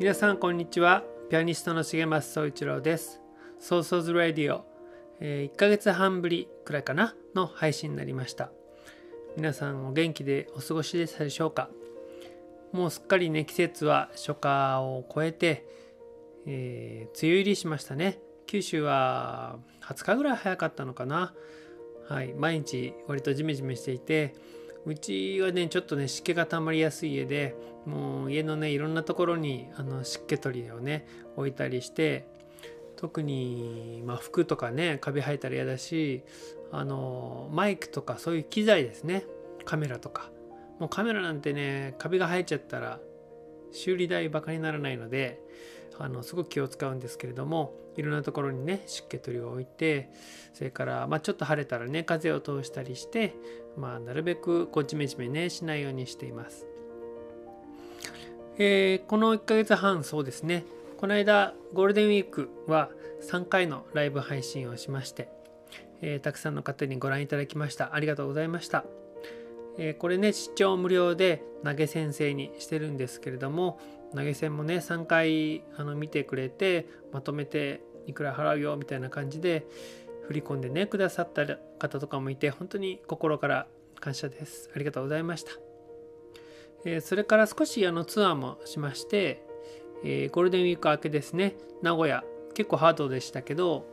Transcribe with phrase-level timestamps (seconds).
[0.00, 1.04] 皆さんこんにちは。
[1.28, 3.20] ピアニストの重松総一郎です。
[3.58, 4.64] ソーソーズラディオ、
[5.20, 8.50] えー、1ヶ月半ぶりくらいかなの配信になりました。
[9.36, 11.68] 皆さんお元気でお過ごしでしたでしょうか？
[12.72, 15.66] もうすっかりね季節は初夏を超えて、
[16.46, 18.20] えー、梅雨入りしましたね。
[18.46, 21.34] 九州は20日ぐらい早かったのかな。
[22.08, 24.34] はい毎日割とジメジメしていて
[24.86, 27.54] うちはねちょっとね湿気が溜まりやすい家で
[27.86, 32.26] もう家のねいろんなところにあの湿気取りをね置いたりして
[32.96, 36.22] 特に、まあ、服とかねカビ生えたら嫌だし
[36.72, 39.24] あのマイクとかそういう機材ですね
[39.64, 40.30] カメラとか。
[40.78, 43.00] もうカメラなんてねカビが生えちゃったら
[43.70, 45.38] 修理代バカにならないので
[45.98, 50.10] あのすごく気を使うんですけれどもいろんなところにね湿気取りを置いて
[50.54, 53.34] それから、まあ、ちょっと晴れたらね風を通したりして、
[53.76, 56.66] まあ、なるべくこうジメジメねしないようにしています。
[58.58, 60.64] えー、この1ヶ月半そうですね。
[60.98, 62.90] この間ゴールデンウィークは
[63.22, 65.28] 3回のライブ配信をしまして、
[66.02, 67.94] えー、たくさんの方にご覧いただきました。
[67.94, 68.84] ありがとうございました、
[69.78, 73.78] えー、これね視聴無料で投げ先生にしてるんですけれども
[74.14, 79.66] 投げ銭もね3回あの見てくれてまとめていくら払うよみたいな感じで
[80.30, 81.44] 振り込んでねくださった
[81.80, 83.66] 方とかもいて本当に心から
[83.98, 84.70] 感謝です。
[84.72, 85.50] ありがとうございました、
[86.84, 89.42] えー、それから少しあのツアーもしまして、
[90.04, 91.56] えー、ゴールデンウィーク明けですね。
[91.82, 92.22] 名古屋。
[92.54, 93.92] 結構ハードでしたけど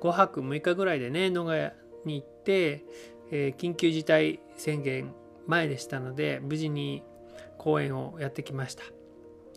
[0.00, 1.72] 5泊6日ぐらいでね名古屋
[2.04, 2.84] に行って、
[3.32, 5.12] えー、緊急事態宣言
[5.48, 7.02] 前でしたので無事に
[7.58, 8.84] 公演をやってきました。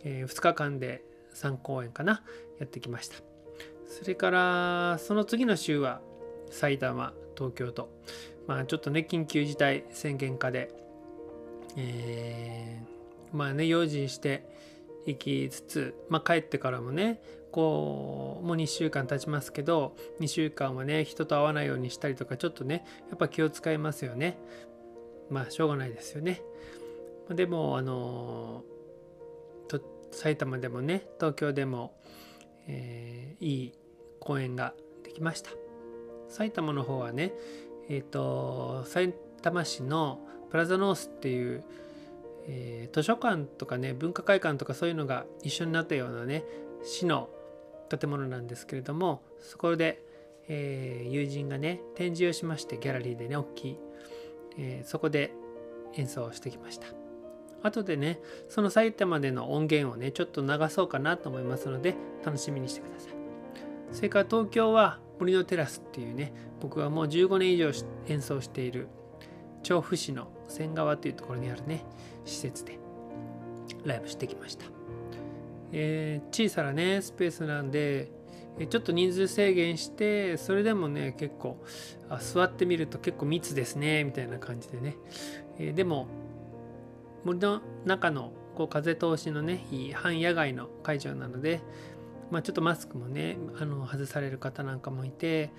[0.02, 1.04] え、2日間で
[1.36, 2.24] 3公演かな。
[2.58, 3.14] やってきました。
[3.86, 6.00] それからその次の週は
[6.50, 7.90] 埼玉東京と。
[8.46, 10.70] まあちょっとね緊急事態宣言下で
[11.76, 14.48] えー、まあね用心して
[15.06, 17.20] 行きつつ、まあ、帰ってからもね
[17.52, 24.38] こうもう2週間経ちますけど2週間はね人と会わないようにしたりとかちょっとねやっぱ気を使いますよね。
[25.30, 26.42] まあしょうがないですよね。
[27.30, 28.62] でもあの
[29.68, 29.80] と
[30.10, 31.94] 埼玉でもね東京でも、
[32.68, 33.72] えー、いい
[34.20, 35.65] 公演ができました。
[36.28, 37.32] 埼玉の方はね
[37.88, 40.20] えっ、ー、と埼玉市の
[40.50, 41.64] プラザノースっていう、
[42.48, 46.44] えー、図書館とかね文化会館とかそういうのが一緒になったようなね
[46.84, 47.28] 市の
[47.88, 50.02] 建物なんですけれどもそこで、
[50.48, 53.78] えー、友人がね展示をしましてギャラリーでね大きい、
[54.58, 55.32] えー、そこで
[55.94, 56.86] 演奏をしてきました。
[57.62, 63.15] 後でねその埼玉での音源をねちょっと流そうかなと思いますので楽しみにしてください
[63.96, 66.30] それから東京は森のテラスっていうね
[66.60, 67.70] 僕はもう15年以上
[68.08, 68.88] 演奏している
[69.62, 71.82] 調布市の仙川というところにあるね
[72.26, 72.78] 施設で
[73.86, 74.66] ライブしてきました、
[75.72, 78.10] えー、小さなねスペースなんで
[78.68, 81.56] ちょっと人数制限してそれでもね結構
[82.10, 84.96] あ座ってみると結構密ですねみたいな感じでね、
[85.58, 86.06] えー、でも
[87.24, 91.60] 森の中のこう風通しのねいい半野外の会場なので、
[92.30, 95.50] まあ、ちょっとマスクもねあの外される方なんかもいて、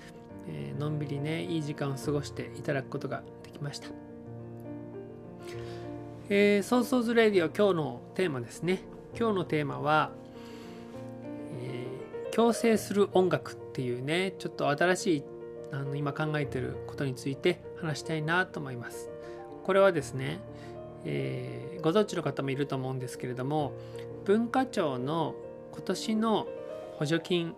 [0.47, 3.89] えー、のんびりねいい時間を過ごしていただくことができました。
[6.29, 8.81] えー、ソーソーズレディオ今日のテーマですね。
[9.17, 10.11] 今日のテーマは、
[11.61, 15.23] えー、共生する音楽っていうねちょっと新しい
[15.71, 19.09] あの今考えてることについて話したいなと思います。
[19.63, 20.39] これはですね、
[21.05, 23.71] えー、ご存知の方もいると思うんですけれども
[24.25, 25.35] 文化庁の
[25.77, 26.47] 今年の
[26.97, 27.55] 補助金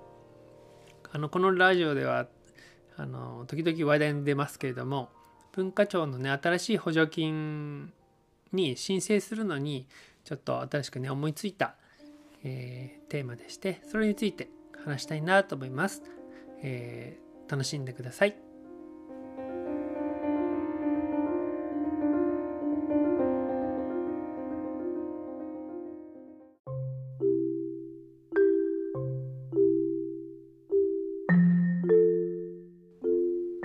[1.12, 2.28] あのこのラジオでは
[2.98, 5.10] あの時々話題に出ますけれども
[5.54, 7.92] 文化庁のね新しい補助金
[8.52, 9.88] に申請するのに
[10.24, 11.76] ちょっと新しくね思いついた
[12.44, 14.50] えー、テーマでしてそれについて
[14.86, 16.04] 話したいなと思います、
[16.62, 18.49] えー、楽しんでください。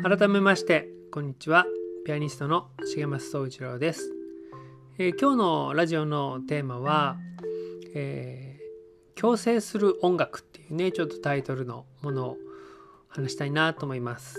[0.06, 1.64] 改めましてこんにちは。
[2.04, 4.12] ピアニストの重松総一郎です、
[4.98, 7.16] えー、今日のラジオのテーマは、
[7.94, 12.36] えー、強制する音楽っていうねちょっとタイトルのものを
[13.08, 14.36] 話したいなと思います、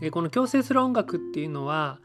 [0.00, 1.98] えー、この強制する音楽っていうのは、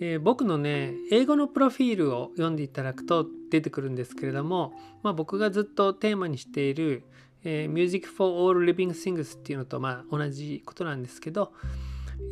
[0.00, 7.02] え僕のね英語のプロフィールを読んでいただくと出てくるんですけれども、まあ、僕がずっとテーマにしている
[7.44, 11.52] えー、Music for All Living Things っていうのとまあ同じことなんですけど、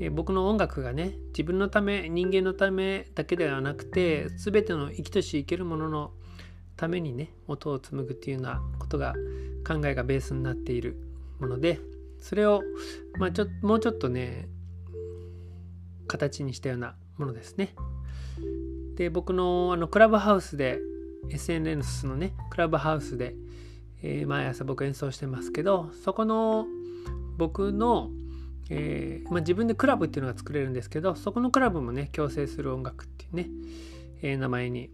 [0.00, 6.12] えー、僕の音楽がね自分のため人間のためだけではなくて全ての生きとし生けるものの
[6.76, 9.14] ためにね音を紡ぐっていうようなことが
[9.66, 10.96] 考えがベースになっている
[11.38, 11.78] もので
[12.18, 12.62] それを、
[13.18, 14.48] まあ、ちょもうちょっとね
[16.06, 17.74] 形にしたようなものですね。
[18.96, 20.80] で僕のあのクラブハウスで
[21.30, 23.34] SNS のねクラブハウスで
[24.02, 26.66] えー、毎朝僕演奏してますけどそこの
[27.36, 28.10] 僕の、
[28.68, 33.48] えー、まあ、自分でクラブっていうのが作れるんですけどそこのクラブもね強制する音楽っていうね、
[34.22, 34.90] えー、名前に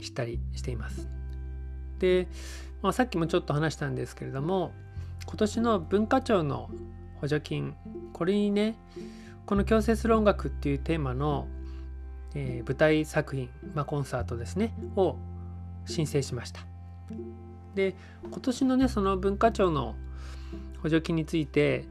[0.00, 1.08] したりしています。
[1.98, 2.28] で、
[2.82, 4.72] まあ、さっきもちょっと話したんですけれども
[5.26, 6.68] 今年の文化庁の
[7.20, 7.76] 補助金
[8.12, 8.76] これにね
[9.46, 11.46] この強制する音楽っていうテーマの、
[12.34, 15.16] えー、舞台作品、まあ、コンサートですねを
[15.86, 16.66] 申請しました。
[17.74, 19.94] で今年のねその文化庁の
[20.82, 21.84] 補助金について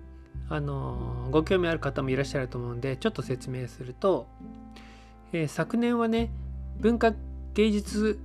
[0.50, 4.28] あのご興味ある方もいらっしゃると思うんでちょっと説明すると、
[5.32, 6.30] えー、昨年はね
[6.80, 7.14] 文化
[7.54, 8.20] 芸術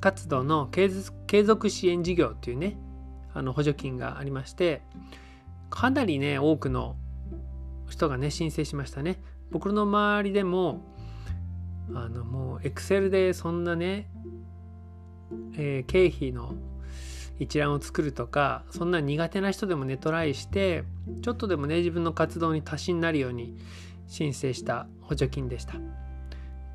[0.00, 0.88] 活動の継
[1.42, 2.76] 続支援事業っていうね
[3.34, 4.82] あの補助金がありまして
[5.70, 6.96] かなりね多くの
[7.88, 9.20] 人がね申請しましたね。
[9.50, 10.80] 僕の周りでも
[11.94, 14.08] あのもうエクセルでそんなね、
[15.56, 16.54] えー、経費の
[17.40, 20.84] 一覧を作るとかそんな苦手な人でもねトライして
[21.22, 23.56] ちょっとでもね自分の活動に足しになるように
[24.06, 25.74] 申請した補助金でした。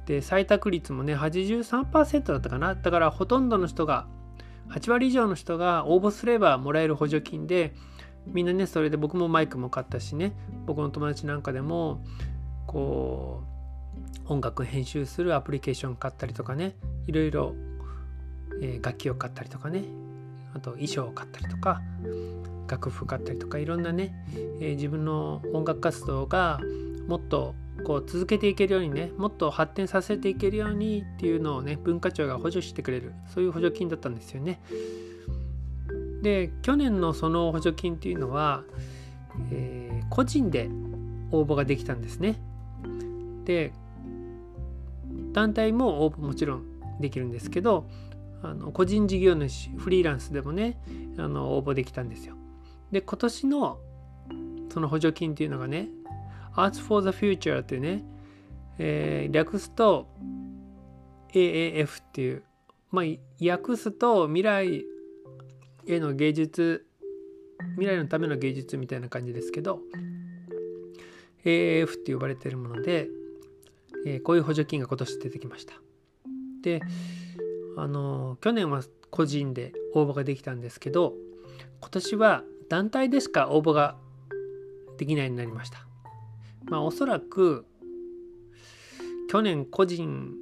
[0.08, 2.76] で採択率もね83%だったかな。
[2.76, 4.08] だからほとんどの人が
[4.70, 7.76] 8割以上の人が応募すればもらえる補助金で
[8.26, 10.34] みんなねそれで僕もマイクも買ったしね
[10.66, 12.04] 僕の友達なんかでも
[12.66, 13.44] こ
[14.26, 16.76] う音楽編集するアプリケーション買ったりとかね
[17.06, 17.54] いろいろ、
[18.62, 19.84] え、楽器を買ったりとかね
[20.56, 21.82] あと衣装を買ったりとか
[22.68, 24.16] 楽譜買ったりとかいろんなね、
[24.60, 26.60] えー、自分の音楽活動が
[27.08, 27.54] もっと
[27.84, 34.62] こう続けていけるようにねもっと発展させていけるようにっていうのをね文化庁が補助してくれるそういう補助金だったんですよね。
[36.22, 38.64] で去年のその補助金っていうのは、
[39.52, 40.70] えー、個人で
[41.32, 42.40] 応募ができたんですね。
[43.44, 43.74] で
[45.34, 46.64] 団体も応募もちろん
[47.00, 47.86] できるんですけど
[48.48, 50.78] あの個人事業主フリーランスでもね
[51.18, 52.36] あの応募できたんですよ。
[52.92, 53.80] で今年の
[54.72, 55.90] その補助金っていうのがね
[56.56, 58.04] Arts for the Future っていうね、
[58.78, 60.08] えー、略すと
[61.34, 62.44] AAF っていう
[62.92, 63.06] まあ
[63.46, 64.86] 訳すと未来
[65.88, 66.86] への芸術
[67.74, 69.80] 未来のための芸術みたいな感じですけど
[71.44, 73.08] AAF って呼ばれてるもので、
[74.06, 75.74] えー、こういう補助金が今年出てきました。
[76.62, 76.82] で
[77.78, 81.14] あの去年は個人で応募ができたんですけど
[81.80, 83.96] 今年は団体でしか応募が
[84.98, 85.86] できないようになりました。
[86.66, 87.66] まあおそらく
[89.30, 90.34] 去年個人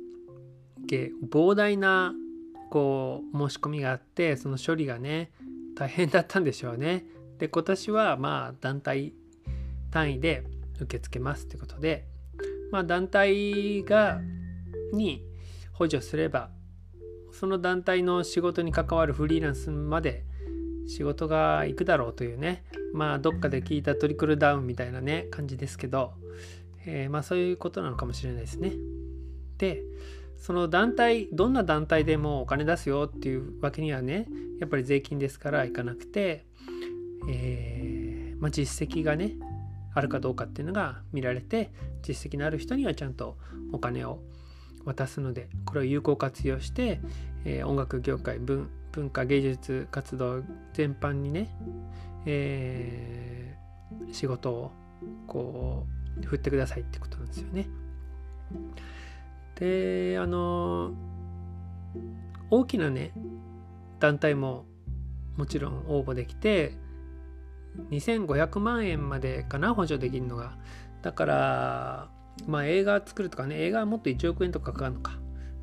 [0.88, 2.14] で膨大な
[2.70, 5.32] こう申し込みがあってその処理がね
[5.76, 7.06] 大変だったんでしょうね。
[7.40, 9.14] で今年はまあ団体
[9.92, 10.44] 単位で
[10.80, 12.06] 受け付けますってことで
[12.72, 14.22] まあ団体が
[14.94, 15.24] に
[15.74, 16.50] 補助すれば
[17.44, 20.24] その団体の仕事に関わるフリーランスまで
[20.88, 26.14] 仕事が行くだろうというねまあどっかで聞いたトリクルダウンみたいなね感じですけど、
[26.86, 28.72] えー、まあそういうことなのかもしれないですね。
[29.58, 29.84] で
[30.38, 34.26] その団体どんな団体でもお金出すよっていうわけにはね
[34.62, 36.46] やっぱり税金ですから行かなくて、
[37.30, 39.34] えー、まあ、実績がね
[39.94, 41.74] あるかどうかっていうのが見られて
[42.04, 43.36] 実績のある人にはちゃんと
[43.74, 44.22] お金を
[44.86, 47.00] 渡すのでこれを有効活用して、
[47.46, 48.70] えー、音楽業界文
[49.12, 51.50] 化芸術活動全般にね、
[52.26, 54.72] えー、仕事を
[55.28, 55.88] こ
[56.22, 57.68] う振ってくださいってことなんですよね。
[59.56, 60.92] であの
[62.50, 63.14] 大きなね
[64.00, 64.66] 団体も
[65.38, 66.78] もちろん応募できて
[67.90, 70.58] 2500万円までかな補助できるのが
[71.02, 72.10] だから
[72.48, 75.18] まあ映画作るとかね映画はもっと1億円とかかかるのか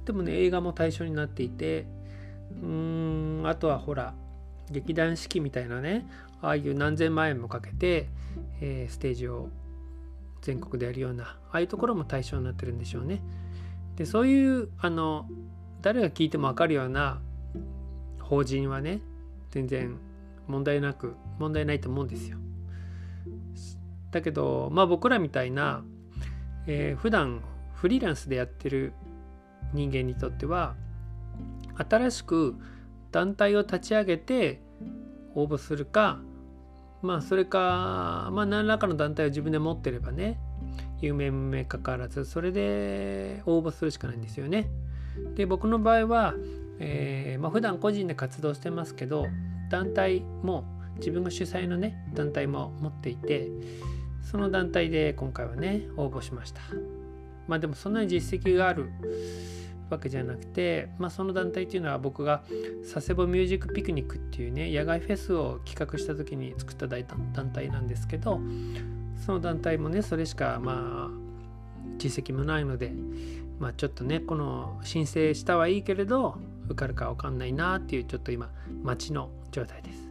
[0.05, 1.87] でもね映画も対象になっていて
[2.63, 4.15] うーんあとはほら
[4.71, 6.07] 劇団四季みたいなね
[6.43, 8.09] ああいう何千万円もかけて、
[8.61, 9.49] えー、ステージを
[10.43, 13.21] 全国でやるようなああいうところも対象になってるんでしょうね。
[13.97, 15.27] でそういうあの
[15.83, 17.21] 誰が聞いても分かるような
[18.21, 19.01] 法人はね
[19.51, 19.99] 全然
[20.47, 22.39] 問題なく問題ないと思うんですよ。
[24.11, 25.85] だけどまあ僕らみたいな、
[26.73, 27.43] えー、普段
[27.75, 28.93] フリーランスでやってる
[29.73, 30.77] 人間にとっては
[31.77, 32.55] 新しく
[33.11, 34.61] 団体を立ち上げて
[35.35, 36.21] 応募するか
[37.03, 40.39] まあそれかまあ何らかの団体を自分で持ってればね
[41.01, 44.69] 有名無名かかわらずそれで応募するしかないんですよね。
[45.35, 46.35] で僕の場合は、
[46.79, 49.27] えーまあ、普段個人で活動してますけど
[49.71, 50.65] 団体も
[50.99, 53.49] 自分が主催のね団体も持っていて
[54.23, 56.61] その団体で今回はね応募しました
[57.49, 58.91] まあでもそんなに実績がある
[59.91, 62.43] わけじゃなくて、まあ、その団体っていうのは僕が
[62.93, 68.41] 佐世保ミュージックピクニックっていうね野外フェスを企画した時に作った団体なんですけど
[69.27, 71.31] その団体もねそれしかまあ
[71.99, 72.93] 実績もないので
[73.59, 78.51] まあちょっとねこの申請したはいいけれど受かるか分かんないなっていうちょっと今
[78.83, 80.10] 待ちの状態です。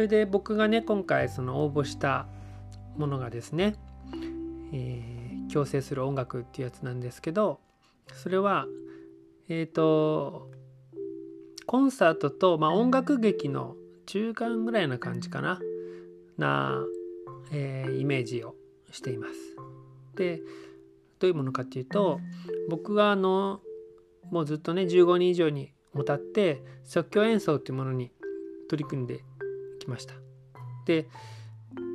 [0.00, 2.26] それで僕がね今回その応募した
[2.96, 3.74] ものがですね、
[4.72, 7.60] えー、強制する音楽っていうやつなんですけど
[8.14, 8.64] それは
[9.50, 10.50] えっ、ー、と
[11.66, 13.76] コンサートと、まあ、音楽劇の
[14.06, 15.60] 中間ぐらいな感じかな
[16.38, 16.82] な、
[17.52, 18.54] えー、イメージを
[18.92, 19.34] しています。
[20.16, 20.40] で
[21.18, 22.20] どういうものかっていうと
[22.70, 23.60] 僕があの
[24.30, 28.10] もうずっとね15人以上にもたって即興演奏っていうものに
[28.70, 29.24] 取り組んで
[29.80, 30.14] きました。
[30.86, 31.08] で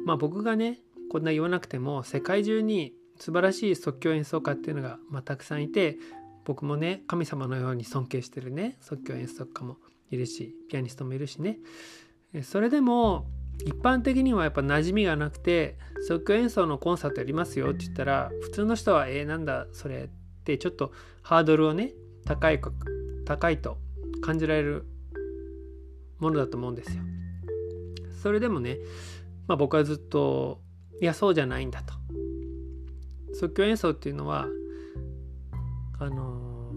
[0.05, 5.97] まあ僕がねこんな言わなくても世界中に素晴らしい即興演奏家っていうのが、まあ、たくさんいて
[6.43, 9.77] 僕もね神様のように尊敬してるね即興演奏家も
[10.11, 11.59] いるしピアニストもいるしね
[12.43, 13.27] それでも
[13.63, 15.77] 一般的にはやっぱ馴染みがなくて
[16.07, 21.93] 即興演奏のコンサートやりますよって言ったら普通の人はえー、なんだそれってちょっとハードルをね
[22.25, 22.59] 高い
[23.25, 23.77] 高いと
[24.21, 24.85] 感じられる
[26.19, 27.03] ものだと思うんですよ。
[28.25, 28.79] それでもね、
[29.45, 30.59] まあ、僕はずっと
[30.99, 31.93] いやそうじゃないんだと。
[33.35, 34.47] 即興演奏っていうのは
[35.99, 36.71] あの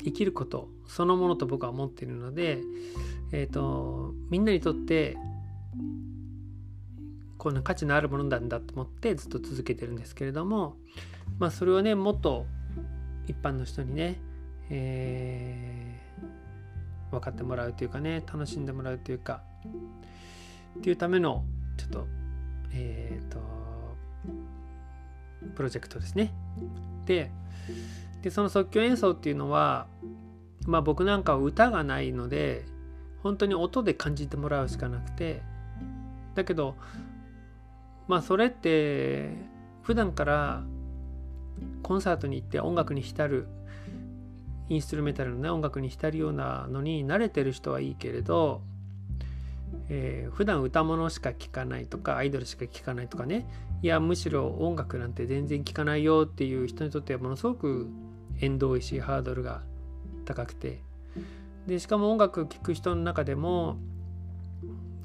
[0.00, 2.58] ー、生きることそのものと僕は思っているので、
[3.30, 5.16] えーと、みんなにとって
[7.38, 10.74] こんな価値のあるものなんだと思ってずっと続けてるんですけれども
[11.38, 12.46] まあそれをねもっと
[13.28, 14.20] 一般の人にね
[14.70, 19.44] えー、分かってもらうというかね楽しんでもらうというか
[20.78, 21.44] っていうための
[21.76, 22.06] ちょっと
[22.72, 23.38] えっ、ー、と
[25.54, 26.32] プロジェクトですね。
[27.06, 27.30] で
[28.22, 29.86] でその即興演奏っていうのは
[30.66, 32.64] まあ僕なんかは歌がないので
[33.22, 35.42] 本当に音で感じてもらうしかなくて
[36.34, 36.76] だけど
[38.08, 39.30] まあそれって
[39.82, 40.62] 普段から
[41.82, 43.48] コンサートに行って音楽に浸る
[44.68, 48.62] インストゥルメタルのね音楽に浸るようなのに慣れてる人はいいけれど、
[49.88, 53.46] えー、普段歌物しか聴かないとかアイドルしか聴かないとかね。
[53.82, 57.88] いやむしろ音楽なんて全然聴かないよっていう人にとってはものすごく
[58.40, 59.62] 縁遠いしハードルが
[60.24, 60.80] 高くて。
[61.66, 63.76] でしかも音楽聴く人の中でも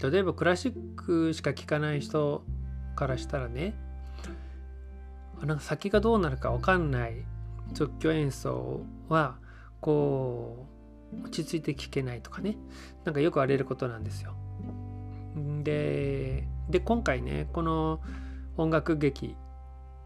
[0.02, 2.44] 例えばクラシックしか聴かない人
[2.96, 3.76] からしたらね
[5.46, 7.26] なんか先がどうなるか分かんない
[7.76, 9.38] 即興演奏は
[9.82, 10.66] こ
[11.14, 12.58] う落ち着いて聞けないとかね。
[13.06, 14.36] なんかよく言われることなんですよ。
[15.64, 18.00] でで今回ねこの
[18.58, 19.36] 音楽劇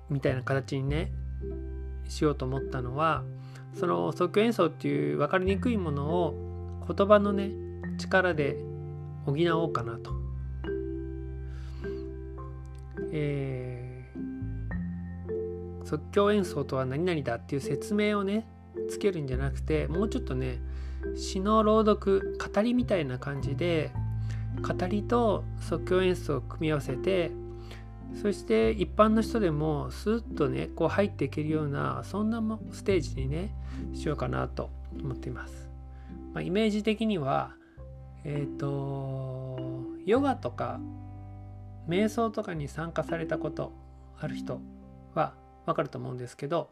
[0.09, 1.11] みたいな形にね
[2.07, 3.23] しようと思ったのは
[3.79, 7.51] その即興演奏っていう分かりにくいものを言葉のね
[7.97, 8.57] 力で
[9.25, 10.11] 補おうかなと。
[13.13, 18.47] えー、即興演奏とは何々だっていう説明をね
[18.89, 20.59] つけるんじゃなくてもうちょっとね
[21.15, 23.91] 詩の朗読語りみたいな感じで
[24.61, 27.31] 語りと即興演奏を組み合わせて
[28.21, 32.41] そして一般の人でもスーッとねこう入っていけるようなそんな
[32.71, 33.55] ステージにね
[33.93, 34.69] しようかなと
[35.01, 35.69] 思っています。
[36.33, 37.55] まあ、イメージ的には
[38.25, 39.57] えっ、ー、と
[40.05, 40.79] ヨガとか
[41.87, 43.71] 瞑想とかに参加されたこと
[44.19, 44.59] ある人
[45.15, 45.33] は
[45.65, 46.69] わかると思うんですけど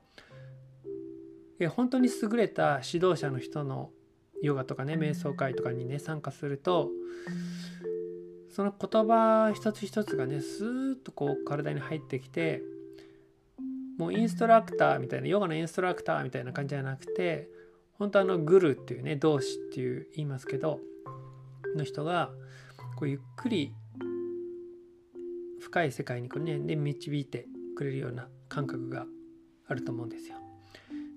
[1.60, 3.92] え本当に優れた指導者の人の
[4.42, 6.90] ヨガとかね瞑想会とかにね参加すると
[8.50, 12.62] その言葉一つ一つがねスーッとこう体に入ってきて
[13.98, 17.50] もうインストラクターみたいなヨガのインストラクターみたいな感じじゃなくて
[17.98, 20.80] 本当あのグルっていうね同志っていう言いますけど
[21.76, 22.32] の人が
[22.96, 23.74] こうゆっくり
[25.60, 29.06] 深い世界にこう、ね、で導いてくれるような感覚が
[29.68, 30.38] あると思うんですよ。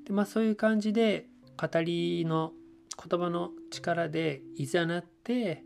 [0.05, 1.27] でまあそういう感じで
[1.57, 2.53] 語りの
[2.97, 5.65] 言葉の力でいざなって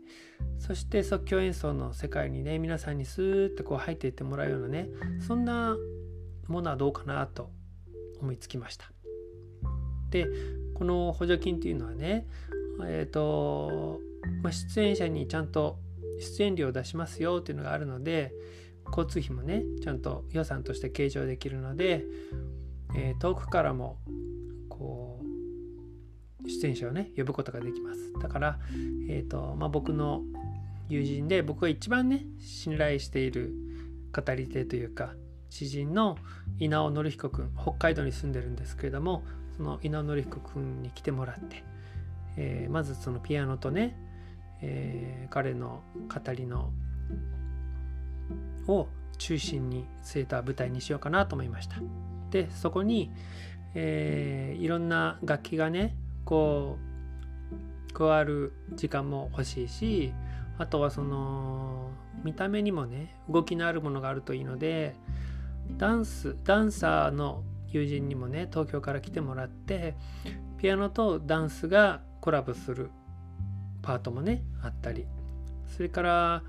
[0.59, 4.89] そして即興演奏の世界にね皆さんにスーッとこう入っていってもらうようなね
[5.25, 5.75] そんな
[6.47, 7.51] ものはどうかなと
[8.21, 8.91] 思いつきました。
[10.09, 10.25] で
[10.73, 12.27] この補助金っていうのはね
[12.85, 13.99] えっ、ー、と、
[14.41, 15.79] まあ、出演者にちゃんと
[16.19, 18.33] 出演料を出しますよっていうのがあるので
[18.85, 22.05] 交通費もねちゃんと予算として計上できるので、
[22.95, 23.99] えー、遠くからも
[26.47, 28.59] 出演者をね呼ぶことができますだから、
[29.09, 30.21] えーとまあ、僕の
[30.89, 33.53] 友人で僕が一番ね信頼している
[34.13, 35.13] 語り手というか
[35.49, 36.17] 知人の
[36.59, 39.23] 稲尾紀彦君北海道に住んでるんですけれども
[39.57, 41.63] その稲尾紀彦君に来てもらって、
[42.37, 43.97] えー、まずそのピアノとね、
[44.61, 46.71] えー、彼の語りの
[48.67, 48.87] を
[49.17, 51.77] 中心に据えた舞台にしようかなと思いました。
[52.29, 53.11] でそこに、
[53.73, 55.95] えー、いろんな楽器がね
[56.27, 56.77] こ
[57.89, 60.13] う加わる時間も欲しいし
[60.57, 61.89] あとはその
[62.23, 64.93] 見た目にもね動きのあるものがあるといいので
[65.77, 69.95] ダンスダンサーの友人にもね東京から来てもらって
[70.57, 72.91] ピアノとダンスがコラボする
[73.81, 75.07] パートもねあったり。
[75.75, 76.43] それから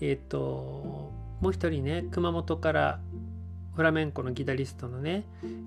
[0.00, 3.00] えっ、ー、ともう一人ね熊本から
[3.74, 5.24] フラメンコのギタリストのね、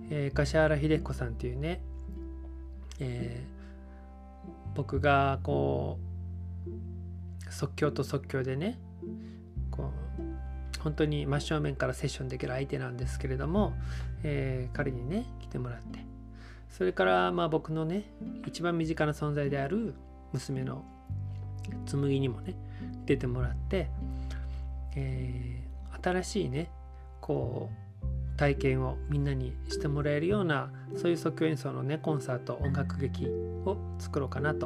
[0.10, 1.82] えー、柏原秀彦さんっていうね、
[3.01, 5.98] えー、僕がこ
[7.50, 8.79] う即興と即興でね
[9.72, 13.73] こう本当に真正面からセッションできる相手なんですけれども、
[14.23, 15.99] えー、彼にね来てもらって
[16.69, 18.06] それからまあ僕のね
[18.47, 19.95] 一番身近な存在である
[20.32, 20.86] 娘の
[21.86, 22.56] 紬にもね
[23.06, 23.89] 出てもらって、
[24.95, 26.69] えー、新しいね
[27.19, 27.90] こう
[28.41, 34.65] 体験をみんなにしてもらえるようなそういう即興演奏のねコンサート音楽劇を作ろうかなと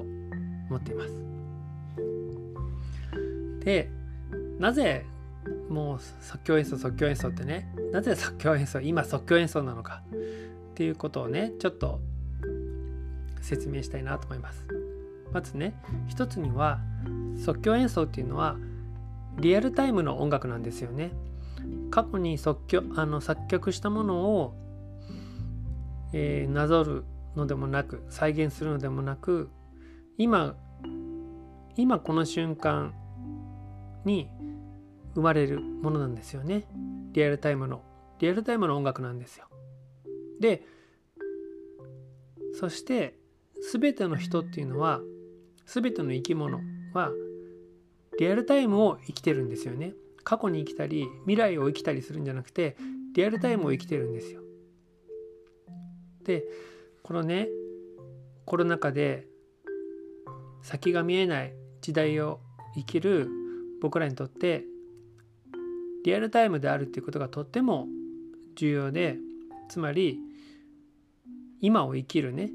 [0.69, 1.11] 思っています。
[3.65, 3.91] で
[4.59, 5.05] なぜ
[5.67, 10.03] もう即興演奏即興演奏ってねなぜ即興演奏今即興演奏なのか
[10.71, 11.99] っていうことをねちょっと
[13.41, 14.65] 説明したいなと思います。
[15.33, 15.73] まずね
[16.07, 16.79] 一つには
[17.43, 18.55] 即興演奏っていうのは
[19.38, 21.11] リアルタイムの音楽なんですよね。
[21.91, 24.54] 過去に即興あの作曲したものを、
[26.13, 29.49] えー、なぞるのでもなく再現するのでもなく
[30.17, 30.56] 今
[31.78, 32.93] 今この瞬間
[34.06, 34.30] に
[35.13, 36.67] 生まれるものなんですよね。
[37.12, 37.82] リアルタイムの
[38.19, 39.45] リアルタイムの音楽なんですよ。
[40.39, 40.63] で
[42.54, 43.17] そして
[43.71, 45.01] 全ての人っていうのは
[45.65, 46.60] 全ての生き物
[46.93, 47.12] は
[48.19, 49.93] リアルタイムを生きてるんですよね。
[50.25, 52.75] 過去に生きたり未来を生きたりするんじゃなくて
[53.13, 54.41] リアルタイムを生きてるんですよ。
[56.25, 56.43] で
[57.03, 57.47] このね
[58.45, 59.27] コロナ禍で
[60.63, 62.41] 先が見えない時代を
[62.75, 63.29] 生きる
[63.81, 64.65] 僕らにとって
[66.03, 67.88] リアルタイムであるっていうことがとっても
[68.55, 69.17] 重要で
[69.69, 70.19] つまり
[71.61, 72.49] 今を生きるね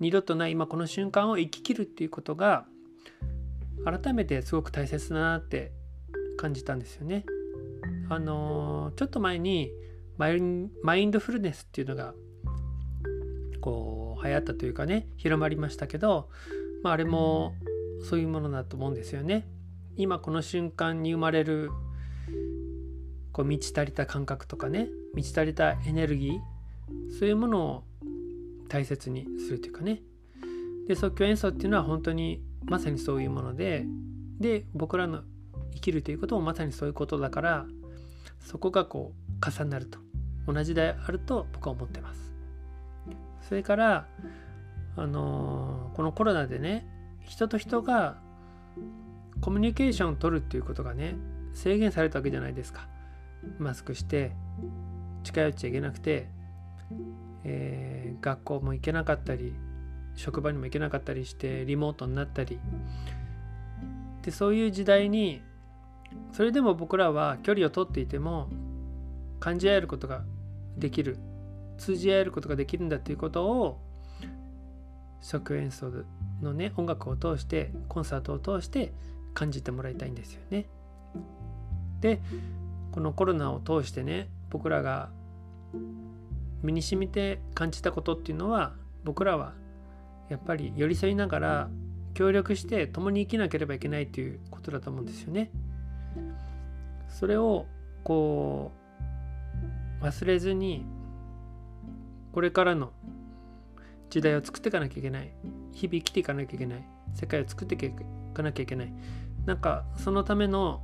[0.00, 2.66] 二度とない今この瞬間を生ききるっていうことが
[3.84, 5.72] 改めてすごく大切だなって
[6.44, 7.24] 感じたんですよね。
[8.10, 9.72] あのちょっと前に
[10.18, 12.14] マインドフルネスっていうのが
[13.62, 16.28] こう流行ったというかね広まりましたけど、
[16.82, 17.54] まあ、あれも
[18.08, 19.48] そういうものだと思うんですよね。
[19.96, 21.70] 今この瞬間に生まれる
[23.32, 27.84] こう満ち足りた感覚とかね満ち足りたエネルギーそういうものを
[28.68, 30.02] 大切にするというかね
[30.88, 33.86] で即興演奏っていうのは本当にまさにそういうもので
[34.40, 35.22] で僕らの
[35.74, 37.66] 生きるということもまさにそういうことだから
[38.40, 39.98] そこがこう重なると。
[40.46, 42.32] 同じであると僕は思ってます。
[43.48, 44.06] それから
[44.96, 46.86] あのー、このコロナでね
[47.22, 48.18] 人と人が
[49.40, 51.16] コミュニケーションを取るっていうことがね
[51.52, 52.88] 制限されたわけじゃないですか。
[53.58, 54.32] マスクして
[55.22, 56.28] 近寄っちゃいけなくて、
[57.44, 59.54] えー、学校も行けなかったり
[60.14, 62.58] 職場にも行けなかったりしてリモートになったり。
[64.22, 65.42] でそういう時代に
[66.32, 68.48] それでも僕らは距離を取っていても
[69.40, 70.24] 感じ合えることが
[70.76, 71.18] できる
[71.78, 73.80] 通じ合えることができるんだということを
[75.20, 75.90] 即演奏
[76.42, 78.92] のね音楽を通してコンサートを通して
[79.32, 80.66] 感じてもらいたいんですよね。
[82.00, 82.20] で
[82.92, 85.10] このコロナを通してね僕らが
[86.62, 88.74] 身に染みて感じたことっていうのは
[89.04, 89.54] 僕らは
[90.28, 91.68] やっぱり寄り添いながら
[92.14, 95.50] 協力して共に生きなければいけないということだと思うんですよね。
[97.08, 97.66] それを
[98.02, 98.72] こ
[100.00, 100.84] う忘れずに
[102.32, 102.92] これからの
[104.10, 105.30] 時代を作っていかなきゃいけない。
[105.72, 106.84] 日々生きていかなきゃいけない。
[107.14, 107.78] 世界を作ってい
[108.34, 108.92] かなきゃいけない。
[109.46, 110.82] なんかそのための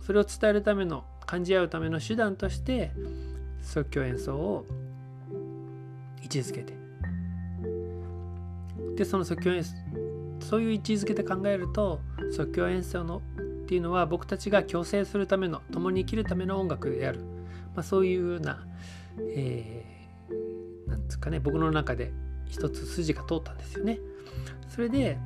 [0.00, 2.92] それを伝えるための感じ合うための手段として
[3.60, 4.66] 即興演奏を
[6.22, 6.74] 位置づけて。
[8.96, 9.74] でその即興演奏
[10.40, 12.00] そういう位置づけで考えると
[12.32, 13.20] 即興演奏の
[13.66, 17.18] っていうのは僕たちが共生するための共に生きるための音楽である、
[17.74, 18.64] まあ、そういうような、
[19.34, 22.12] えー、なんですかね僕の中で
[22.46, 23.98] 一つ筋が通ったんですよね。
[24.68, 25.18] それで、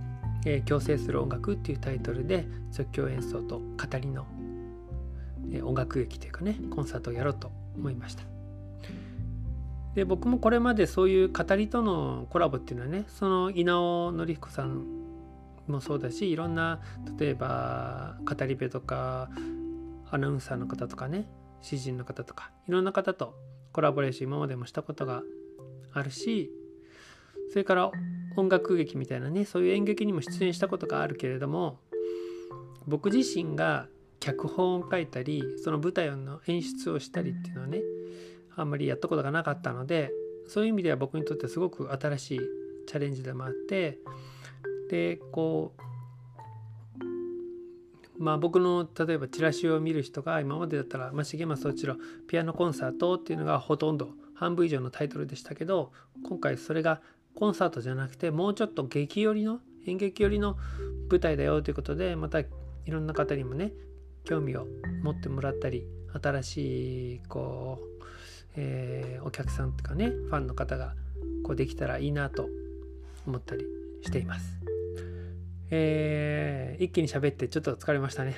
[0.46, 4.24] えー、共生する音楽っていうタイトルで即興演奏と語りの、
[5.52, 8.22] えー、音楽劇というかねコンサートをやろうと思いました。
[9.94, 15.00] で僕もこれまでそういう語りとのコラボっていうのはねその稲尾紀彦さん
[15.70, 16.80] もそうだしいろんな
[17.18, 19.30] 例えば語り部とか
[20.10, 21.28] アナウンサーの方とかね
[21.62, 23.34] 詩人の方とかいろんな方と
[23.72, 25.22] コラボレーション今までもしたことが
[25.92, 26.50] あるし
[27.50, 27.90] それから
[28.36, 31.78] 音楽劇みたいなねそういう演劇にも出演したことがあるけれども
[32.86, 33.88] 僕自身が
[34.20, 37.80] 脚本を書いたりその舞台の演出をしたりっていうのはね
[38.56, 40.12] あんまりやったことがなかったので
[40.46, 42.40] そういう意味では僕にとってすごく新しい
[42.86, 43.98] チャレンジでもあって
[44.90, 45.72] でこ
[48.18, 55.92] うまあ僕の例えばチラシを見る人が今までだったら「まあ、重松ちろピアノコンサート」っていうのがほとんど半分以上のタイトルでしたけど
[56.24, 57.00] 今回それが
[57.36, 60.56] コンサートじゃなくてもうちょっと劇寄りの演劇寄りの
[61.08, 62.46] 舞台だよということでまたい
[62.88, 63.72] ろんな方にもね
[64.24, 64.66] 興味を
[65.04, 65.86] 持ってもらったり
[66.20, 68.04] 新しいこう、
[68.56, 70.94] えー、お客さんとかねファンの方が
[71.44, 72.48] こうできたらいいなと
[73.24, 73.64] 思ったり
[74.02, 74.59] しています。
[75.70, 78.34] えー、一気に喋ってちょっと疲れましたね。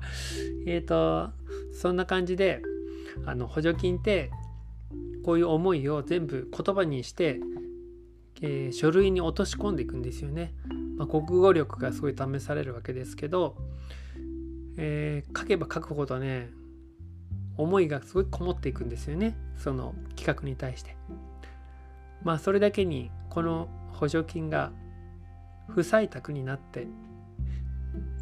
[0.66, 1.30] えっと
[1.72, 2.62] そんな感じで
[3.26, 4.30] あの補助金って
[5.24, 7.40] こういう思いを全部言葉にして
[8.42, 10.52] えー、書類に落とし込んでいくんですよね。
[10.96, 13.56] まあ、国語力がすごい試されるわけですけど、
[14.76, 16.50] えー、書けば書くほどね
[17.56, 20.96] 思いがすごいこもっていくんですよねその企画に対して。
[22.24, 24.72] まあそれだけにこの補助金が
[25.74, 26.86] 不採択になって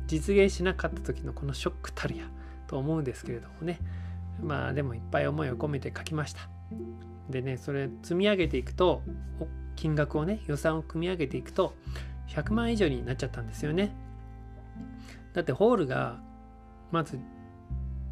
[0.06, 2.24] 実現しなかった時のこのショックたるや
[2.66, 3.78] と思うんですけれどもね。
[4.42, 6.48] まあでもいっぱい思いを込めて書きました。
[7.28, 9.02] でねそれ積み上げていくと
[9.76, 11.74] 金額をね予算を組み上げていくと
[12.28, 13.92] 100万以上になっちゃったんですよね。
[15.32, 16.18] だってホールが
[16.90, 17.18] まず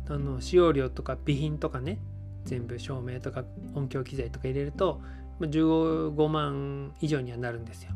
[0.09, 1.99] あの使用料とか備品とかね
[2.45, 5.01] 全部照明とか音響機材とか入れると
[5.41, 7.93] 15万以上にはなるんですよ。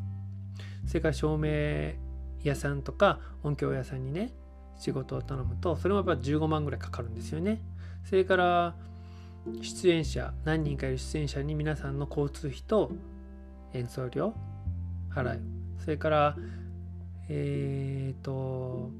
[0.87, 1.95] それから照明
[2.43, 4.33] 屋さんとか音響屋さんにね
[4.79, 7.63] 仕事を頼むとそれもやっぱ15万ぐらいかかるんですよね。
[8.05, 8.75] それから
[9.61, 12.91] 出演者何人かいる出演者に皆さんの交通費と
[13.75, 14.35] 演奏料
[15.15, 15.41] 払う。
[15.79, 16.37] それから
[17.29, 18.91] えっ、ー、と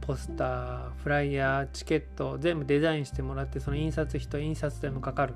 [0.00, 5.34] ポスターフライヤーチケット全部デザインしてもらってその印刷費と印刷代もかかる。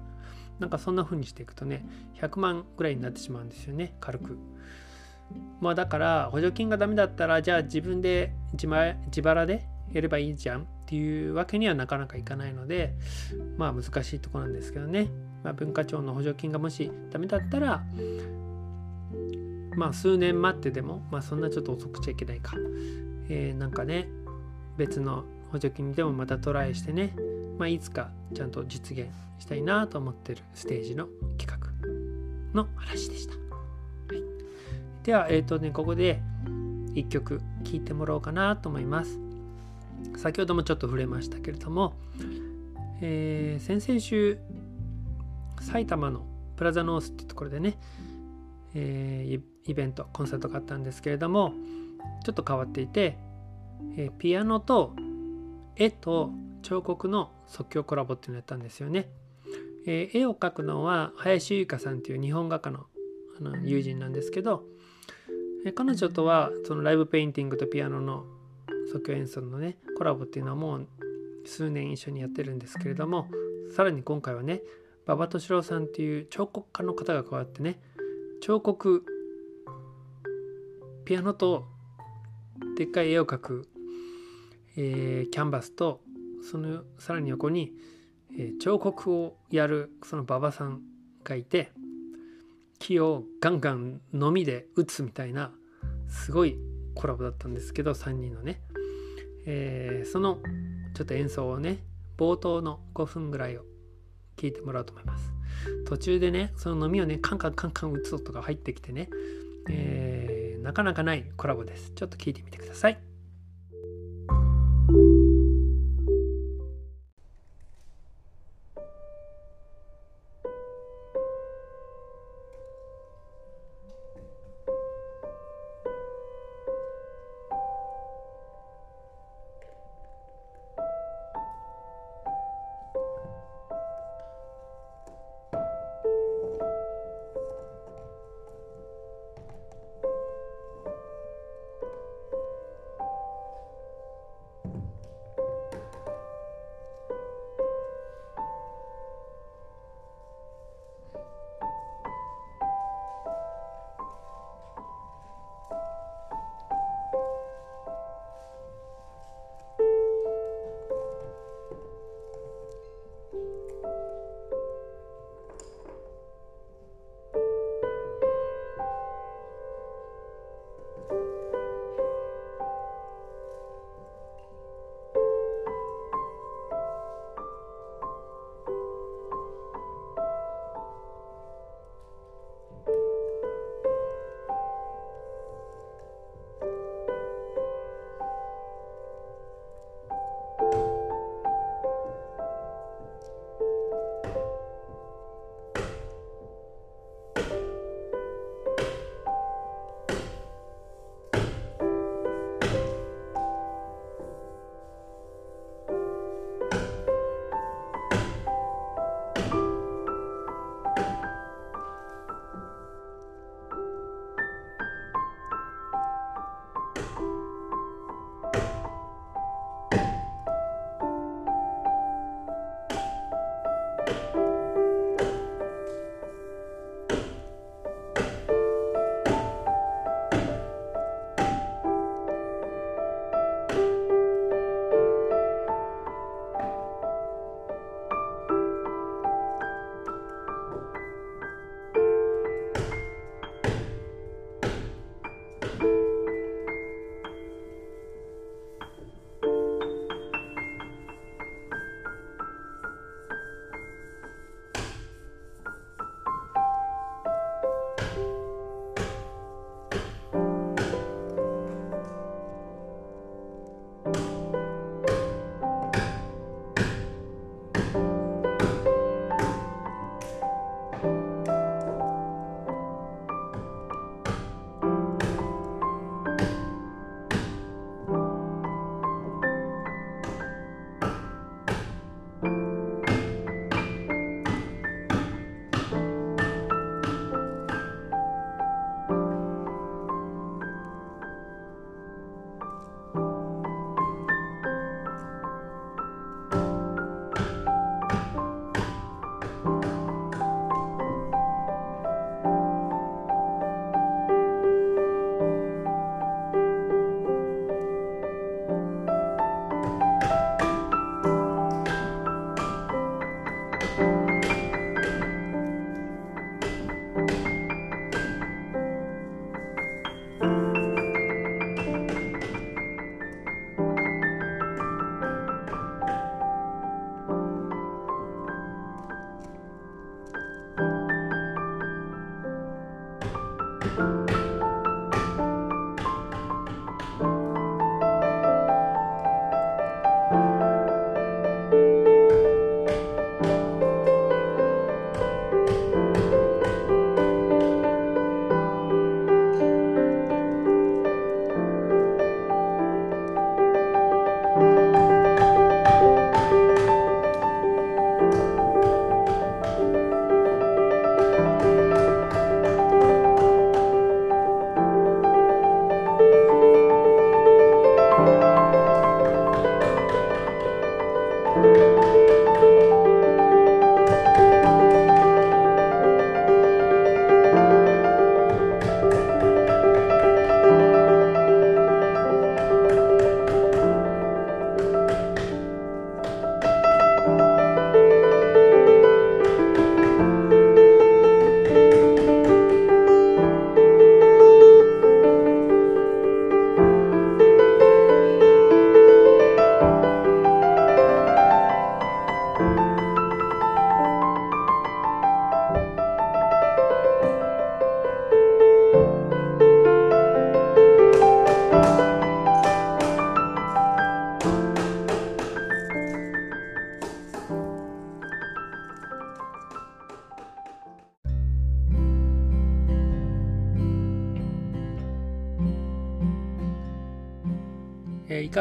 [0.59, 1.85] なんかそんな風にしていくとね
[2.21, 4.39] 100万ぐらいになってしまうんですよね軽く。
[5.61, 12.95] まあだから補助金がダメだったらじゃあ自分で自腹でやればいいじゃんっていうわけにはなかなかいかないので
[13.57, 15.09] まあ難しいとこなんですけどね、
[15.43, 17.83] まあ、文化庁の補助金がもしダメだったら
[19.77, 22.57] まあ数年待ってでも、まあそんなちょっと遅くちゃいけないか。
[23.29, 24.09] えー、なんかね、
[24.79, 27.15] 別の補助金でもまたトライしてね、
[27.59, 29.09] まあいつかちゃんと実現
[29.39, 31.07] したいなと思ってるステージの
[31.39, 31.59] 企画
[32.55, 33.46] の話でした。
[35.07, 36.21] では、えっ、ー、とね、ここで
[36.97, 39.21] 一曲聴いてもらおうかなと思います。
[40.17, 41.95] 先ほどもちょっと触れましたけれども、
[43.01, 44.37] えー、先々週
[45.61, 47.79] 埼玉のプラザノースっていうところでね、
[48.75, 51.53] えー、イベントコンサートがあったんですけれども
[52.25, 53.17] ちょっと変わっていて、
[53.97, 54.93] えー、ピアノと
[55.77, 59.09] 絵と彫刻の即興コラボっていうのをやったんですよね。
[59.87, 62.87] えー、絵を描くのは林由香さんっていう日本画家の
[63.39, 64.65] あの友人なんですけど、
[65.67, 68.25] え、彼女とはそのライブペインティングとピアノの
[68.93, 70.89] 即興演奏のねコラボっていうのはもう
[71.45, 73.29] 数年一緒にやってるんですけれども
[73.75, 74.63] さらに今回はね
[75.07, 77.81] 馬場敏郎さんっていう彫刻家の方が加わってね
[78.41, 79.05] 彫刻
[81.05, 81.65] ピアノと
[82.77, 83.69] でっかい絵を描く、
[84.77, 86.01] えーキャンバスと
[86.49, 87.73] そのさらに横に、
[88.39, 90.81] えー彫刻をやるその馬場さん
[91.25, 91.73] がいて
[92.79, 95.53] 木をガンガンのみで打つみたいな
[96.09, 96.59] すごい
[96.95, 98.61] コラボだったんですけど3人のね、
[99.47, 100.39] えーその
[100.95, 101.85] ちょっと演奏をね
[102.17, 103.65] 冒頭の5分ぐらいを
[104.37, 105.33] 聞いてもらおうと思います。
[105.87, 109.09] 途中でねその飲みをねカンカンカンカン打つ音が入ってきてね、
[109.69, 111.93] えーなかなかないコラボです。
[111.95, 112.99] ちょっと聞いてみてください。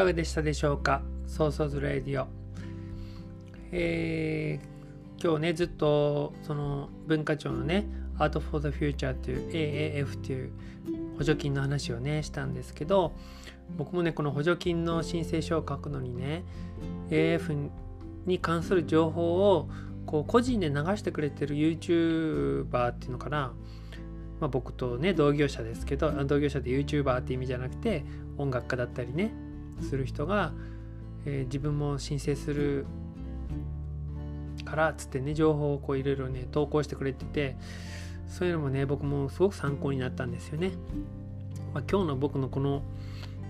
[0.06, 1.02] がでしたでしょうか？
[1.26, 2.28] ソーソーズレディオ。
[3.72, 7.86] えー、今日ね、ずっとその文化庁のね、
[8.18, 10.50] Arts for the Future という AAF という
[11.18, 13.12] 補助金の話をね、したんですけど、
[13.76, 16.44] 僕もね、この補助金の申請書を書くのにね、
[17.10, 17.52] AF
[18.26, 19.68] に関する情報を
[20.06, 23.52] こう個人で流してくれてる YouTuber っていうのかな、
[24.40, 28.04] まあ、僕とね同業者ですけど同業者で YouTuber って意味じゃなくて
[28.38, 29.32] 音楽家だったりね
[29.80, 30.52] する人が、
[31.24, 32.86] えー、自分も申請する
[34.64, 37.56] からっつってね情報をこういろいろね投稿してくれてて
[38.28, 40.72] そういうのもね僕もすごく参考になったんですよね。
[41.72, 42.82] まあ、今日の僕のこの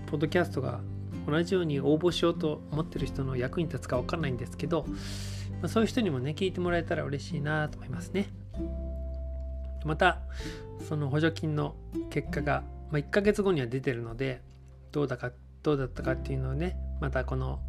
[0.07, 0.81] ポッドキャストが
[1.27, 4.85] 同じように応募しようと思ってる人の役に立つか分かんないんですけど、
[5.61, 8.29] まあ、そういう人にもね聞いてもらえたら嬉しいなと思いますね。
[9.85, 10.19] また
[10.87, 11.75] その補助金の
[12.09, 14.41] 結果が、まあ、1ヶ月後には出てるので
[14.91, 15.31] どうだか
[15.63, 17.59] どうだったかっていうのをねまたこの、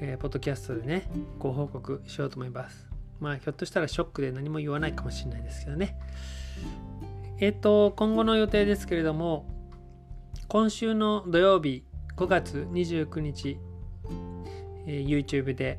[0.00, 2.88] えー、ポッドキャストでねご報告しようと思います。
[3.20, 5.98] まあひょっとしたらショックで何も言わないかもしれないですけどね。
[7.38, 9.46] えっ、ー、と今後の予定ですけれども
[10.48, 11.84] 今週の土曜日
[12.16, 13.58] 5月29日、
[14.86, 15.78] えー、YouTube で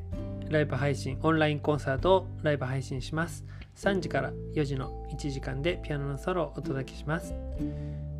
[0.50, 3.44] ライブ配信オンラインコンサートをライブ配信します。
[3.76, 7.34] 3時から4時の1時間でピアノのソロをお届けします。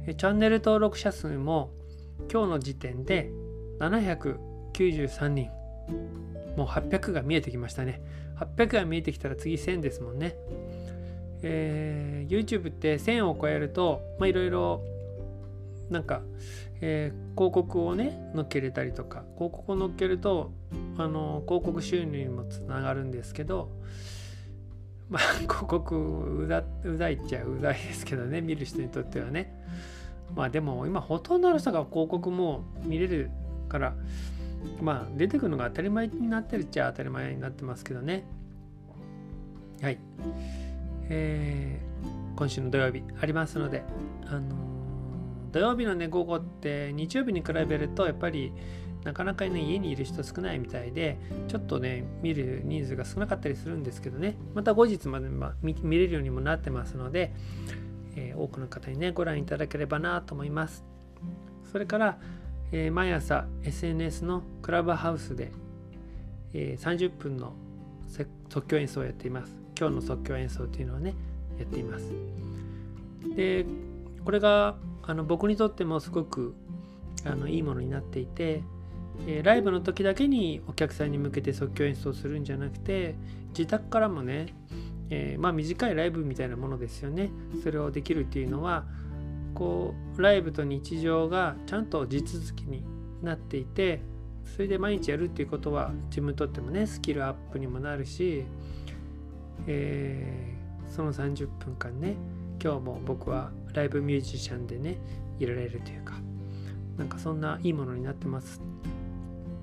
[0.06, 1.70] チャンネル登録者数も
[2.30, 3.30] 今日の時点で
[3.80, 5.50] 793人。
[6.56, 8.00] もう800が見えてきましたね。
[8.38, 10.34] 800が見えてきたら次1000ですもんね。
[11.42, 14.82] えー、YouTube って1000を超えると、まあ、いろいろ
[15.90, 16.22] なんか、
[16.80, 20.52] えー、広告をね載っけれたりとか広告を載っけると
[20.96, 23.70] あの広告収入にもつながるんですけど
[25.08, 29.57] まあ 広告うざうざいっちゃうざいですけどね見る人にとってはね
[30.34, 33.30] まあでも今ほとんどの人が広告も見れる
[33.68, 33.94] から
[34.80, 38.24] まあ出てくるのが当たり前になってるっちゃ当たり前になってますけどね。
[39.80, 39.98] はい。
[41.10, 43.82] えー、今週の土曜日ありますので
[44.26, 44.44] あのー、
[45.52, 48.52] 土曜日のね午後って日曜日に比べるとやっぱり
[49.04, 55.28] なかなかね、家にいる人少ないみたいで、ちょっとね、見る人数が少なかったりするんですけどね、また後日まで
[55.62, 57.32] 見れるようにもなってますので、
[58.18, 60.84] えー、多くの方にね、ご覧いただければなと思います。
[61.70, 62.18] それから、
[62.72, 65.52] えー、毎朝 SNS のクラブハウスで、
[66.52, 67.52] えー、30分の
[68.48, 69.54] 即興演奏をやっています。
[69.78, 71.14] 今日の即興演奏というのはね、
[71.58, 72.10] やっています。
[73.36, 73.64] で、
[74.24, 76.54] これがあの僕にとってもすごく
[77.24, 78.62] あのいいものになっていて、
[79.26, 83.14] えー、ライブの時だけにお客さんに向けて即興演奏するんじゃなくて
[83.50, 84.54] 自宅からもね、
[85.10, 87.30] えー、まあ短いライブみたいなものですよね。
[87.62, 88.84] それをできるっていうのは
[89.54, 92.84] こうライブと日常がちゃんと地続きに
[93.22, 94.00] なっていて
[94.44, 98.44] それで毎日やるっていうことは自分にとってもねスキルアップにもなるし、
[99.66, 102.16] えー、その30分間ね
[102.62, 104.98] 今日も僕はライブミュージシャンでね
[105.38, 106.14] いられるというか
[106.96, 108.60] なんかそんないいものになってます。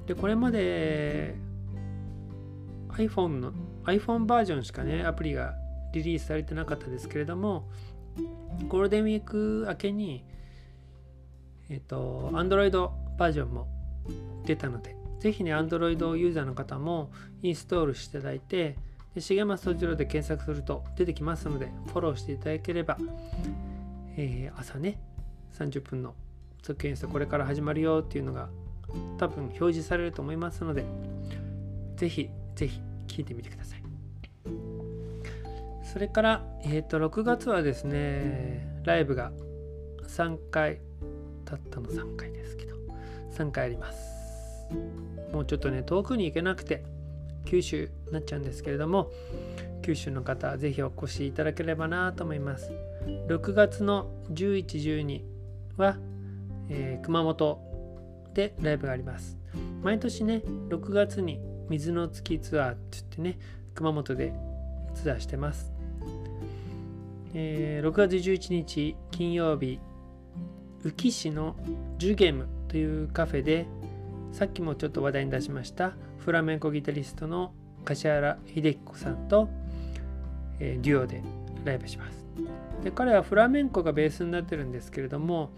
[0.05, 1.35] でこれまで
[2.89, 3.51] iPhone の
[3.85, 5.55] iPhone バージョンしかねアプリが
[5.93, 7.69] リリースされてなかったですけれども
[8.67, 10.23] ゴールデンウィーク明けに
[11.69, 12.71] えっ、と Android
[13.17, 13.67] バージョンも
[14.45, 17.11] 出たのでぜひね Android ユーザーの方も
[17.41, 18.77] インストールしていただいて
[19.15, 22.97] で重松総次郎で検索すると出てきますのでフォローしていただければ、
[24.17, 24.99] えー、朝ね
[25.57, 26.13] 30分の
[26.61, 28.49] 即検査これから始まるよっていうのが
[29.17, 30.85] 多分表示されると思いますので、
[31.95, 33.83] ぜひぜひ聞いてみてください。
[35.83, 39.31] それから、え、ー、と、6月はですね、ライブが
[40.07, 40.81] 3回、
[41.45, 42.75] たったの3回ですけど、
[43.31, 44.15] 3回あります。
[45.31, 46.83] もうちょっとね、遠くに行けなくて、
[47.45, 49.11] 九州になっちゃうんですけれども、
[49.83, 52.71] 九州の方、ぜひお越しいただければなと思います。
[53.27, 55.21] 6月の11、12
[55.77, 55.97] は、
[56.69, 57.61] えー、熊本
[58.33, 59.37] でライブがあります。
[59.81, 61.39] 毎年ね、6月に
[61.69, 63.39] 水の月ツアーって言ってね、
[63.73, 64.33] 熊本で
[64.93, 65.71] ツアーしてます。
[67.33, 69.79] えー、6月11日金曜日、
[70.83, 71.55] 宇城市の
[71.97, 73.65] ジュゲムというカフェで、
[74.31, 77.53] さっきもちょっと話題に出しましたフラメンコギタリストの
[77.85, 79.47] 柏原秀彦さんと、
[80.59, 81.21] えー、デュオで
[81.63, 82.25] ライブします。
[82.83, 85.51] で彼はフラメンコがベースになってるんですけれども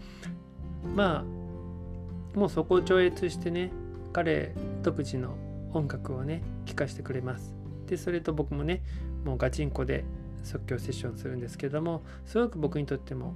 [0.94, 3.72] まあもうそこを超越してね
[4.12, 5.36] 彼独自の
[5.72, 7.54] 音楽をね聴かせてくれます。
[7.86, 8.82] でそれと僕もね
[9.24, 10.04] もうガチンコで
[10.42, 13.34] 即興セッションするんですけどもすごく僕にとっても、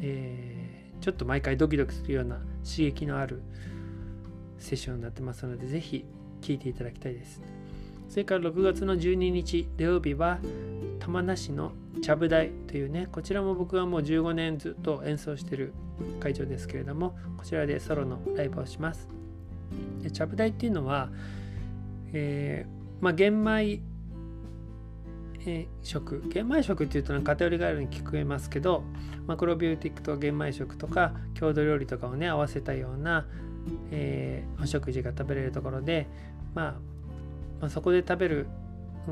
[0.00, 3.42] えー、ちょっと毎回ドキドキするような刺激のある
[4.58, 6.04] セッションになってますのでぜひ
[6.40, 7.42] 聴いていただきたいです。
[8.08, 10.38] それから6月の12日土曜日は
[11.00, 15.72] 玉名市のちゃぶ台というねこちらも僕はもう15年ずっと演奏してる
[16.20, 19.08] 会場ですけれどもこちらでソロのライブをします。
[20.04, 21.08] でちゃぶ台っていうのは、
[22.12, 23.80] えー、まあ、玄米、
[25.46, 26.22] えー、食。
[26.28, 28.84] 玄米食っていうとなんか偏りがあるように聞こえますけど
[29.26, 33.26] マクロビューティックと玄米食とか郷土料理とかをね合わせたような、
[33.90, 36.06] えー、お食事が食べれるところで、
[36.54, 36.74] まあ、
[37.60, 38.46] まあ、そこで食べる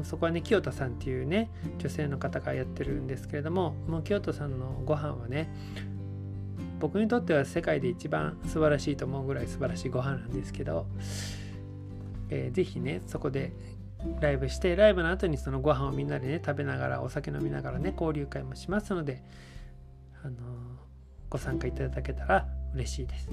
[0.05, 5.51] そこはね清田さんっていうね女性の方がやってるんですけれどももう清田さんのご飯はね
[6.83, 10.89] 僕にとっては世界で一番素晴らしいと思うぐらい素晴らしいご飯なんですけど、
[12.29, 13.53] えー、ぜひねそこで
[14.21, 19.23] ライブしてライブの後にそのご飯をみんなでね食べながらお酒飲みながらね交流会もしますので、
[20.25, 20.39] あのー、
[21.31, 23.29] ご参加いただけたら嬉しいです。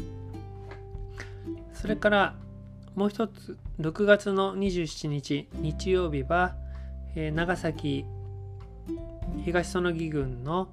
[1.74, 2.36] それから
[2.94, 6.56] もう一つ6月の27日日曜日は、
[7.16, 8.06] えー、長崎
[9.44, 10.70] 東園木郡の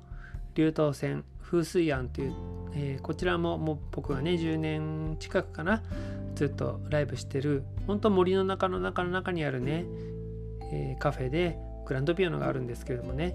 [0.55, 2.35] 流東線風水庵という、
[2.79, 5.83] えー、こちらももう僕はね10年近くかな
[6.35, 9.87] ずっとライブしてる本当森の中の中の中にあるね、
[10.71, 13.35] えー、カフェでグランドピアノがあるんですけれどもね、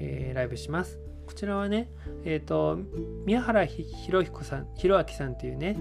[0.00, 1.90] えー、ライブしますこちらはね
[2.24, 2.78] えっ、と
[3.24, 5.76] 宮原博彦さん弘明さんっていうね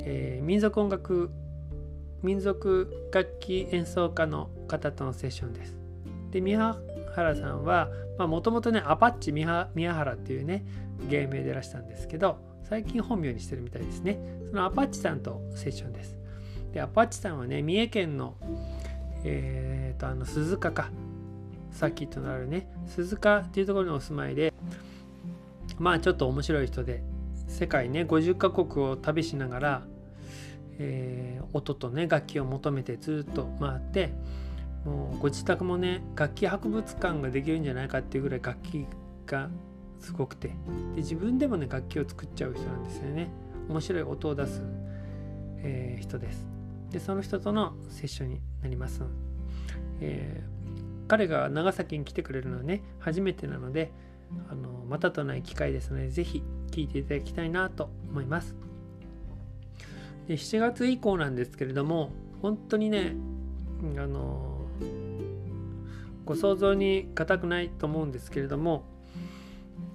[0.00, 1.30] え、民族音楽
[2.22, 5.76] 民族楽器演奏家の方とのセッションです。
[6.30, 6.76] で宮
[7.14, 10.64] 原さんはもともとねアパッチ宮原っていうね
[11.08, 12.38] 芸名でいらしたんですけど
[12.68, 14.18] 最近本名にしてるみたいですね。
[14.50, 16.16] そのアパッチさんとセッションです。
[16.72, 18.34] でアパッチさんはね三重県の
[19.28, 20.90] えー、とあの鈴鹿か
[21.72, 24.52] さっきとなるね鈴鹿っていうところにお住まいで
[25.78, 27.02] まあちょっと面白い人で
[27.48, 29.82] 世界ね50カ国を旅しながら、
[30.78, 34.12] えー、音とね楽器を求めてずっと回って
[34.84, 38.86] もうご自宅もね楽器博物館ができるんじゃないかっていうぐらい楽器
[39.26, 39.50] が
[40.00, 40.48] すごくて。
[40.48, 40.54] で
[40.96, 43.30] 自分でもね楽器を作っちゃう人なんですよね。
[43.68, 44.62] 面白い音を出す、
[45.58, 46.56] えー、人です。
[46.90, 49.02] でその人とのセッションになります、
[50.00, 53.92] えー、彼が長崎に来てくれるのはね初めてなので
[54.50, 58.56] あのまたとない機会ですので是非聞いていただきたいなと思います。
[60.26, 62.10] で7月以降なんですけれども
[62.42, 63.14] 本当にね
[63.96, 64.66] あの
[66.24, 68.84] ご想像に難くないと思うんですけれども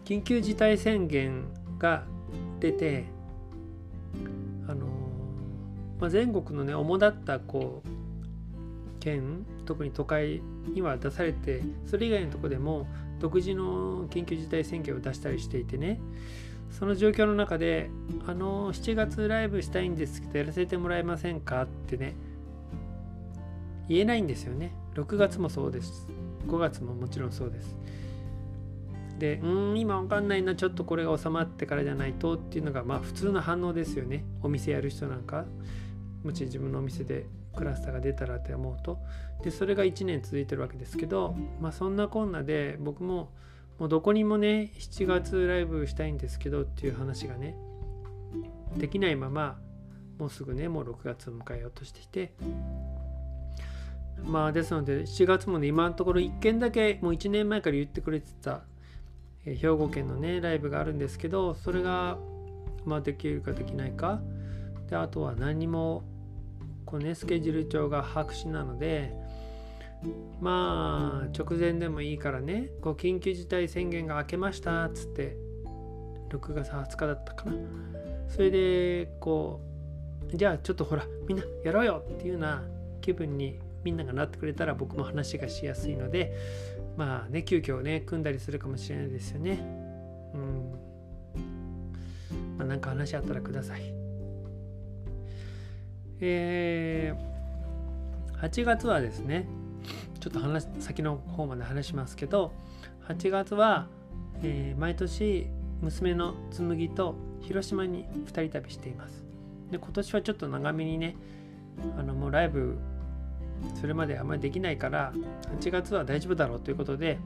[0.05, 1.43] 緊急事態宣言
[1.79, 2.03] が
[2.59, 3.05] 出て
[4.67, 4.87] あの、
[5.99, 10.41] まあ、全国のね主だったこう県特に都会
[10.73, 12.87] には出されてそれ以外のとこでも
[13.19, 15.99] 独自の緊急事態宣言を出したりしていてね
[16.71, 17.89] その状況の中で
[18.25, 22.15] 「あの7月ライブしたいんですけどやらせてもらえませんか?」ってね
[23.89, 26.07] 言えないんですよね6月もそうです
[26.47, 27.75] 5月ももちろんそうです
[29.21, 34.25] でうん今わかんないなちょっとこれが収まってからじゃないとっていうのがまあ普通の反応ですよね。
[34.41, 35.45] お店やる人なんか。
[36.23, 38.97] もし自分のお店でクラスターが出たらって思うと。
[39.43, 43.31] でそれが1年続いてるわけですけどまあそんなこんなで僕も
[43.77, 47.55] もうどこにもね7月ライブしたいんですけどっていう話がね
[48.77, 49.59] できないまま
[50.17, 52.33] もうすぐねもう6月を迎えようとしていて。
[54.23, 58.61] まあですので7月もね今のところ1件だけもう1年前から言ってくれてた、
[59.45, 62.17] え兵庫県のねライブがあるんですけどそれが
[62.85, 64.21] まあできるかできないか。
[64.89, 66.03] であとは何も
[66.85, 69.13] こうねスケジュール帳が白紙なので
[70.41, 75.37] まあ直前でもいいからねこう緊急事態宣言が明けましたっつって
[76.29, 77.53] 6月20日だったかな。
[78.27, 79.61] それでこ
[80.33, 82.63] うじゃあちょっとほらみんなやろうよっていうような
[83.01, 86.35] 気分にみんながなってくれたら僕も話がしやすいので
[86.97, 89.59] まあね急遽ね組んだりするかもしれないですよね。
[90.33, 90.71] うん。
[92.57, 93.93] まあなんか話あったらください。
[96.19, 99.47] えー、8月はですね
[100.19, 102.53] ちょっと話先の方まで話しますけど
[103.07, 103.87] 8月は、
[104.43, 105.47] えー、毎年
[105.81, 109.25] 娘の紬と広島に2人旅しています。
[109.71, 111.15] で今年はちょっと長めにね
[111.97, 112.77] あのもうライブ
[113.79, 115.13] それまであまりできないから
[115.59, 117.19] 8月は大丈夫だろうということで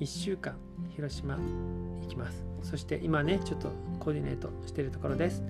[0.00, 0.56] 1週間
[0.94, 2.44] 広島行きます。
[2.62, 5.42] そして今ねちょっとコーディネートしてるところです。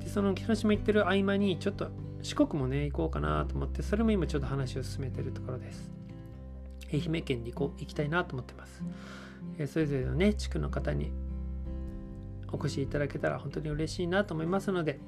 [0.00, 1.88] でその広島行ってる合間にちょっと
[2.22, 5.90] 四国もね行こうかなと思ってそれも今ちょっと話を進めてるところです。
[6.92, 8.82] 愛媛県に行こう行きたいなと思ってます、
[9.58, 11.12] えそれぞれのね地区の方に
[12.52, 14.98] お越しいただけたら本当に嬉しいなと思いますので、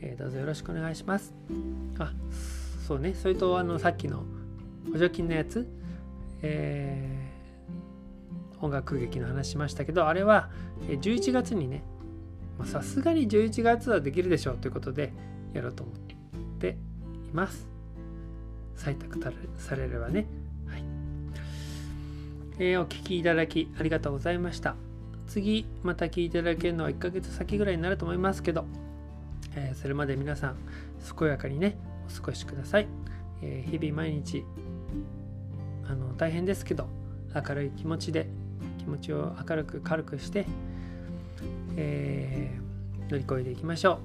[0.00, 1.34] えー、どうぞよろしくお願いします。
[1.98, 2.12] あ
[2.86, 4.24] そうねそれとあのさっきの
[4.92, 5.66] 補助金のやつ、
[6.42, 10.50] えー、音楽劇の話しましたけどあれは
[10.88, 11.82] 11月にね
[12.64, 15.12] さすがに11月はできるでしょうということで
[15.52, 15.94] やろうと思っ
[16.60, 17.66] ています。
[18.76, 19.20] 採択
[19.58, 20.26] されればね。
[20.66, 20.84] はい。
[22.58, 24.76] えー、お聞きいただきありがとうございました。
[25.26, 28.66] 次、また聞いていただけるのは1ヶ月先ぐらいになると思いますけど、
[29.56, 30.56] えー、それまで皆さん、
[31.18, 31.76] 健やかにね、
[32.08, 32.86] お過ごしください。
[33.42, 34.44] えー、日々毎日、
[35.86, 36.88] あの大変ですけど、
[37.34, 38.28] 明るい気持ちで、
[38.78, 40.46] 気持ちを明るく軽くして、
[41.76, 44.00] えー、乗り越えていきましょ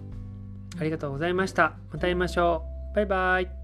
[0.77, 0.79] う。
[0.79, 1.77] ありがとうございました。
[1.91, 2.95] また会いましょう。
[2.95, 3.58] バイバイ。